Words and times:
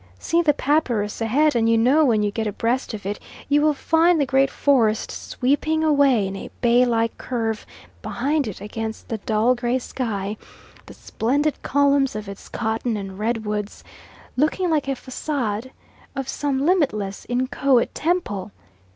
See 0.17 0.41
the 0.41 0.55
papyrus 0.55 1.21
ahead; 1.21 1.55
and 1.55 1.69
you 1.69 1.77
know 1.77 2.03
when 2.03 2.23
you 2.23 2.31
get 2.31 2.47
abreast 2.47 2.95
of 2.95 3.05
it 3.05 3.19
you 3.47 3.61
will 3.61 3.75
find 3.75 4.19
the 4.19 4.25
great 4.25 4.49
forest 4.49 5.11
sweeping 5.11 5.83
away 5.83 6.25
in 6.25 6.35
a 6.35 6.49
bay 6.59 6.85
like 6.85 7.15
curve 7.19 7.67
behind 8.01 8.47
it 8.47 8.59
against 8.61 9.09
the 9.09 9.19
dull 9.19 9.53
gray 9.53 9.77
sky, 9.77 10.37
the 10.87 10.95
splendid 10.95 11.61
columns 11.61 12.15
of 12.15 12.27
its 12.27 12.49
cotton 12.49 12.97
and 12.97 13.19
red 13.19 13.45
woods 13.45 13.83
looking 14.35 14.71
like 14.71 14.87
a 14.87 14.95
facade 14.95 15.69
of 16.15 16.27
some 16.27 16.65
limitless 16.65 17.27
inchoate 17.29 17.93
temple. 17.93 18.49